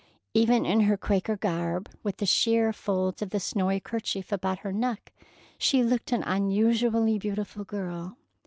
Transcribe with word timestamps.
Even 0.33 0.65
in 0.65 0.79
her 0.79 0.97
Quaker 0.97 1.37
garb, 1.37 1.87
with 2.01 2.17
the 2.17 2.25
sheer 2.25 2.73
folds 2.73 3.21
of 3.21 3.29
the 3.29 3.39
snowy 3.39 3.79
kerchief 3.79 4.31
about 4.31 4.57
her 4.65 4.73
neck, 4.73 5.13
she 5.59 5.83
looked 5.83 6.11
an 6.11 6.23
unusually 6.23 7.19
beautiful 7.19 7.63
girl. 7.63 8.17